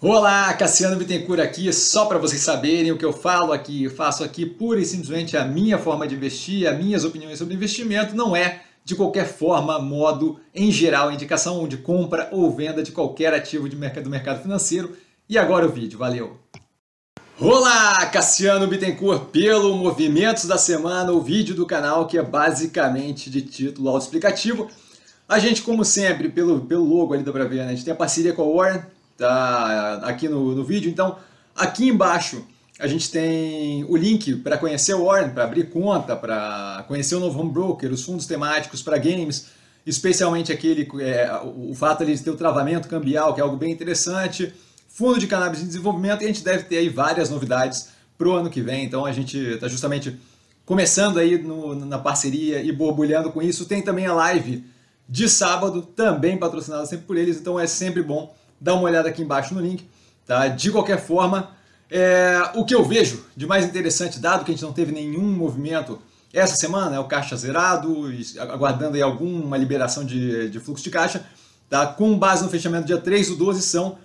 [0.00, 4.22] Olá, Cassiano Bittencourt aqui, só para vocês saberem o que eu falo aqui, eu faço
[4.22, 8.36] aqui pura e simplesmente a minha forma de investir, as minhas opiniões sobre investimento, não
[8.36, 13.68] é de qualquer forma, modo, em geral, indicação de compra ou venda de qualquer ativo
[13.68, 14.96] de mercado, do mercado financeiro.
[15.28, 16.38] E agora o vídeo, valeu!
[17.40, 23.42] Olá, Cassiano Bittencourt, pelo Movimentos da Semana, o vídeo do canal que é basicamente de
[23.42, 24.70] título autoexplicativo.
[25.28, 27.66] A gente, como sempre, pelo, pelo logo ali dá pra ver, né?
[27.66, 28.82] a gente tem a parceria com a Warren,
[29.18, 30.90] tá aqui no, no vídeo.
[30.90, 31.18] Então,
[31.54, 32.46] aqui embaixo
[32.78, 37.20] a gente tem o link para conhecer o Warren, para abrir conta, para conhecer o
[37.20, 39.46] novo home broker, os fundos temáticos para games,
[39.84, 44.54] especialmente aquele é, o fato de ter o travamento cambial, que é algo bem interessante,
[44.88, 48.32] fundo de cannabis em desenvolvimento, e a gente deve ter aí várias novidades para o
[48.32, 48.84] ano que vem.
[48.84, 50.16] Então a gente está justamente
[50.64, 53.64] começando aí no, na parceria e borbulhando com isso.
[53.66, 54.64] Tem também a live
[55.08, 59.22] de sábado, também patrocinada sempre por eles, então é sempre bom dá uma olhada aqui
[59.22, 59.88] embaixo no link.
[60.26, 60.48] Tá?
[60.48, 61.50] De qualquer forma,
[61.90, 65.30] é, o que eu vejo de mais interessante, dado que a gente não teve nenhum
[65.32, 65.98] movimento
[66.32, 68.04] essa semana, é o caixa zerado,
[68.38, 71.24] aguardando aí alguma liberação de, de fluxo de caixa,
[71.70, 71.86] tá?
[71.86, 73.98] com base no fechamento dia 3 do 12, são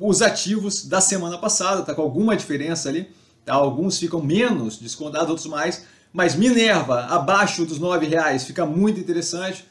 [0.00, 1.94] os ativos da semana passada, tá?
[1.94, 3.10] com alguma diferença ali.
[3.44, 3.54] Tá?
[3.54, 9.66] Alguns ficam menos descontados, outros mais, mas Minerva, abaixo dos R$ reais fica muito interessante.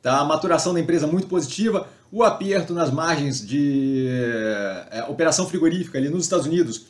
[0.00, 0.18] Tá?
[0.18, 4.06] A maturação da empresa muito positiva o aperto nas margens de
[4.90, 6.84] é, operação frigorífica ali nos Estados Unidos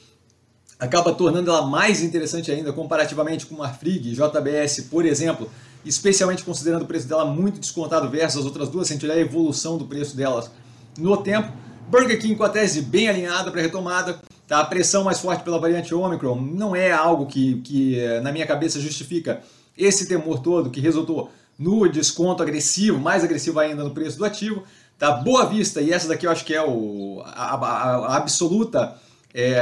[0.80, 5.48] acaba tornando ela mais interessante ainda comparativamente com uma Frig JBS, por exemplo,
[5.84, 9.14] especialmente considerando o preço dela muito descontado versus as outras duas, se a gente olhar
[9.14, 10.50] a evolução do preço delas
[10.98, 11.52] no tempo.
[11.88, 14.58] Burger King com a tese bem alinhada para retomada, tá?
[14.58, 18.80] a pressão mais forte pela variante Omicron não é algo que, que na minha cabeça
[18.80, 19.40] justifica
[19.78, 24.64] esse temor todo que resultou no desconto agressivo, mais agressivo ainda no preço do ativo
[25.02, 28.96] da Boa Vista, e essa daqui eu acho que é o, a, a, a absoluta
[29.34, 29.60] é,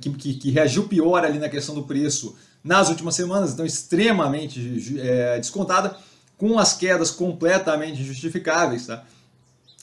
[0.00, 2.34] que, que, que, reagiu pior ali na questão do preço
[2.64, 5.94] nas últimas semanas, então extremamente é, descontada,
[6.38, 8.86] com as quedas completamente justificáveis.
[8.86, 9.04] Tá?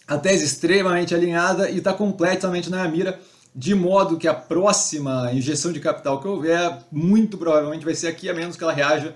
[0.08, 3.20] A tese extremamente alinhada e está completamente na mira,
[3.56, 8.28] de modo que a próxima injeção de capital que houver, muito provavelmente vai ser aqui,
[8.28, 9.14] a menos que ela reaja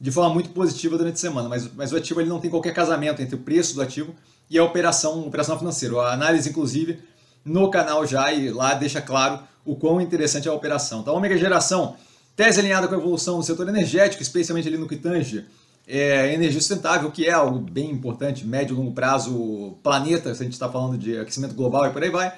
[0.00, 1.48] de forma muito positiva durante a semana.
[1.48, 4.14] Mas, mas o ativo ele não tem qualquer casamento entre o preço do ativo
[4.48, 5.96] e a operação, operação financeira.
[6.00, 7.00] A análise, inclusive,
[7.44, 11.00] no canal já e lá deixa claro o quão interessante é a operação.
[11.00, 11.96] Então, Ômega Geração,
[12.34, 15.44] tese alinhada com a evolução do setor energético, especialmente ali no que tange
[15.86, 20.44] é, energia sustentável, que é algo bem importante, médio e longo prazo, planeta, se a
[20.44, 22.32] gente está falando de aquecimento global e por aí vai.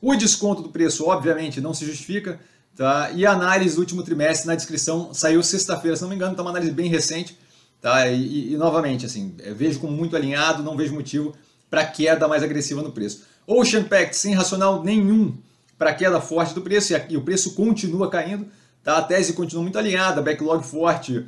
[0.00, 2.38] O desconto do preço, obviamente, não se justifica.
[2.76, 3.10] Tá?
[3.12, 6.42] E a análise do último trimestre na descrição saiu sexta-feira, se não me engano, está
[6.42, 7.38] uma análise bem recente.
[7.80, 8.08] Tá?
[8.08, 11.34] E, e, e novamente, assim, vejo como muito alinhado, não vejo motivo
[11.68, 13.24] para queda mais agressiva no preço.
[13.46, 15.36] Ocean Pact sem racional nenhum
[15.78, 18.46] para queda forte do preço e, o preço continua caindo.
[18.84, 18.98] Tá?
[18.98, 21.26] A tese continua muito alinhada, backlog forte,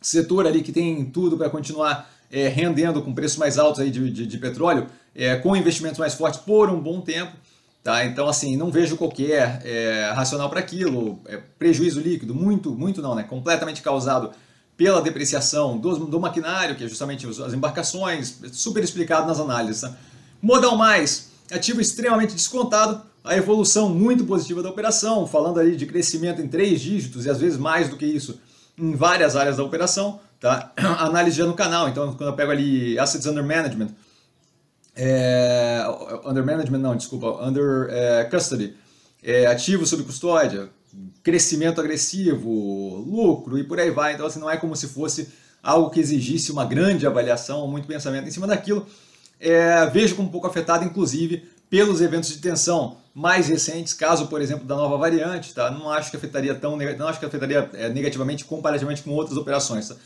[0.00, 4.10] setor ali que tem tudo para continuar é, rendendo com preços mais altos aí de,
[4.10, 7.32] de, de petróleo, é, com investimentos mais fortes por um bom tempo.
[7.86, 8.04] Tá?
[8.04, 11.20] Então, assim, não vejo qualquer é, racional para aquilo.
[11.24, 13.22] É, prejuízo líquido, muito, muito não, né?
[13.22, 14.32] Completamente causado
[14.76, 19.82] pela depreciação do, do maquinário, que é justamente as embarcações, super explicado nas análises.
[19.82, 19.94] Tá?
[20.42, 26.42] Modal Mais, ativo extremamente descontado, a evolução muito positiva da operação, falando ali de crescimento
[26.42, 28.40] em três dígitos e às vezes mais do que isso
[28.76, 30.18] em várias áreas da operação.
[30.40, 30.72] Tá?
[30.98, 33.90] Análise já no canal, então quando eu pego ali Assets Under Management,
[34.96, 35.84] é,
[36.24, 38.74] Under Management não, desculpa, Under é, Custody,
[39.22, 40.70] é, ativo sob custódia,
[41.22, 42.48] crescimento agressivo,
[43.06, 44.14] lucro e por aí vai.
[44.14, 45.28] Então, assim, não é como se fosse
[45.62, 48.86] algo que exigisse uma grande avaliação, muito pensamento em cima daquilo.
[49.38, 54.40] É, vejo como um pouco afetado, inclusive, pelos eventos de tensão mais recentes, caso, por
[54.40, 55.70] exemplo, da nova variante, tá?
[55.70, 59.88] Não acho que afetaria tão não acho que afetaria é, negativamente comparativamente com outras operações.
[59.88, 59.96] Tá?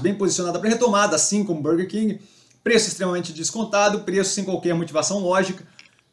[0.00, 2.20] Bem posicionada para retomada, assim como Burger King,
[2.62, 5.64] preço extremamente descontado, preço sem qualquer motivação lógica.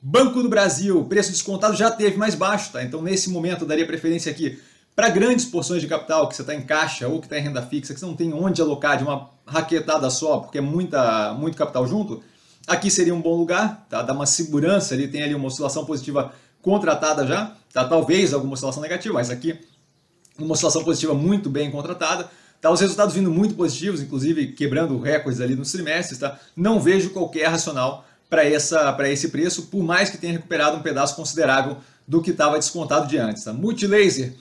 [0.01, 2.83] Banco do Brasil, preço descontado já teve mais baixo, tá?
[2.83, 4.59] Então nesse momento eu daria preferência aqui
[4.95, 7.61] para grandes porções de capital que você está em caixa ou que está em renda
[7.61, 11.57] fixa, que você não tem onde alocar de uma raquetada só, porque é muita, muito
[11.57, 12.23] capital junto,
[12.65, 14.01] aqui seria um bom lugar, tá?
[14.01, 17.83] dá uma segurança, ele tem ali uma oscilação positiva contratada já, tá?
[17.85, 19.59] talvez alguma oscilação negativa, mas aqui
[20.39, 22.29] uma oscilação positiva muito bem contratada,
[22.61, 22.71] tá?
[22.71, 26.39] os resultados vindo muito positivos, inclusive quebrando recordes ali nos trimestres, tá?
[26.55, 31.77] não vejo qualquer racional para esse preço, por mais que tenha recuperado um pedaço considerável
[32.07, 33.43] do que estava descontado de antes.
[33.43, 33.53] Tá?
[33.53, 34.33] Multilaser,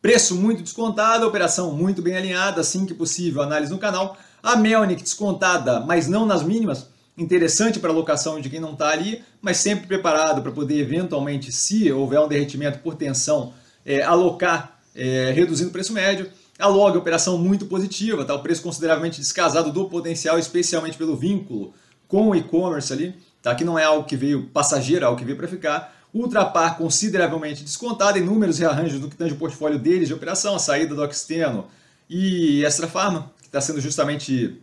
[0.00, 4.16] preço muito descontado, operação muito bem alinhada, assim que possível, análise no canal.
[4.42, 9.22] A Melnick descontada, mas não nas mínimas, interessante para alocação de quem não está ali,
[9.42, 13.52] mas sempre preparado para poder eventualmente, se houver um derretimento por tensão,
[13.84, 16.30] é, alocar é, reduzindo o preço médio.
[16.60, 18.34] A log, operação muito positiva, tá?
[18.34, 21.72] o preço consideravelmente descasado do potencial, especialmente pelo vínculo
[22.06, 23.54] com o e-commerce ali, tá?
[23.54, 25.96] que não é algo que veio passageiro, é algo que veio para ficar.
[26.12, 30.94] Ultrapar consideravelmente descontado, inúmeros rearranjos no que tange o portfólio deles de operação, a saída
[30.94, 31.66] do Oxteno
[32.08, 34.60] e Extra Pharma, que está sendo justamente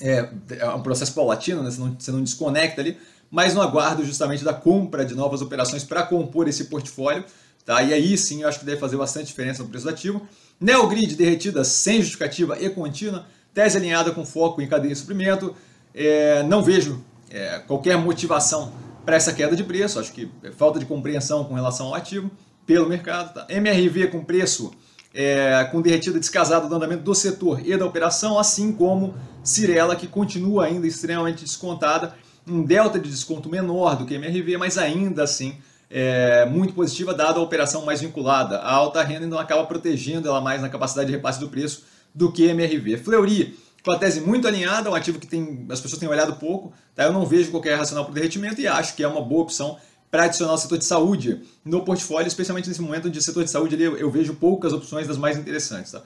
[0.00, 1.70] é, é, um processo paulatino, né?
[1.70, 2.98] você, não, você não desconecta ali,
[3.30, 7.24] mas no aguardo justamente da compra de novas operações para compor esse portfólio.
[7.64, 7.82] Tá?
[7.82, 10.26] E aí sim eu acho que deve fazer bastante diferença no preço do ativo.
[10.60, 15.54] Neogrid derretida sem justificativa e contínua, tese alinhada com foco em cadeia de suprimento.
[15.94, 18.72] É, não vejo é, qualquer motivação
[19.04, 22.30] para essa queda de preço, acho que é falta de compreensão com relação ao ativo
[22.66, 23.34] pelo mercado.
[23.34, 23.46] Tá?
[23.48, 24.72] MRV com preço
[25.14, 29.14] é, com derretida descasada do andamento do setor e da operação, assim como
[29.44, 32.14] Cirela, que continua ainda extremamente descontada,
[32.46, 35.56] um delta de desconto menor do que MRV, mas ainda assim
[35.96, 38.58] é, muito positiva, dada a operação mais vinculada.
[38.58, 42.32] A alta renda não acaba protegendo ela mais na capacidade de repasse do preço do
[42.32, 42.96] que MRV.
[42.96, 46.72] Fleury, com a tese muito alinhada, um ativo que tem, as pessoas têm olhado pouco,
[46.96, 47.04] tá?
[47.04, 49.76] eu não vejo qualquer racional para o derretimento e acho que é uma boa opção
[50.10, 53.50] para adicionar o setor de saúde no portfólio, especialmente nesse momento onde o setor de
[53.50, 55.92] saúde ali, eu vejo poucas opções das mais interessantes.
[55.92, 56.02] Tá?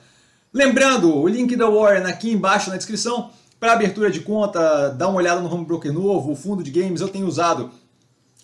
[0.53, 5.17] Lembrando, o link da Warren aqui embaixo na descrição para abertura de conta, dá uma
[5.17, 7.71] olhada no home broker novo, o fundo de games, eu tenho usado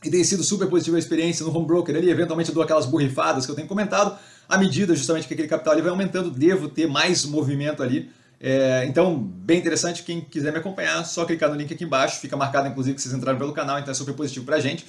[0.04, 2.86] e tem sido super positiva a experiência no home broker ali, eventualmente eu dou aquelas
[2.86, 6.70] borrifadas que eu tenho comentado, à medida justamente que aquele capital ali vai aumentando, devo
[6.70, 8.10] ter mais movimento ali.
[8.40, 12.38] É, então, bem interessante, quem quiser me acompanhar, só clicar no link aqui embaixo, fica
[12.38, 14.86] marcado inclusive que vocês entraram pelo canal, então é super positivo pra gente.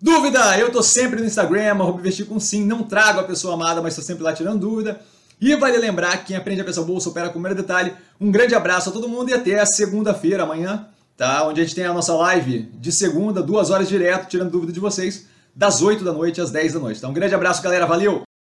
[0.00, 0.58] Dúvida?
[0.58, 3.92] Eu tô sempre no Instagram, arroba investir com sim, não trago a pessoa amada, mas
[3.92, 5.00] estou sempre lá tirando dúvida.
[5.40, 7.92] E vale lembrar que quem aprende a pensar bolsa opera com o primeiro detalhe.
[8.20, 11.46] Um grande abraço a todo mundo e até segunda-feira, amanhã, tá?
[11.46, 14.80] Onde a gente tem a nossa live de segunda, duas horas direto, tirando dúvida de
[14.80, 16.98] vocês, das 8 da noite às 10 da noite.
[16.98, 17.86] Então, um grande abraço, galera.
[17.86, 18.22] Valeu!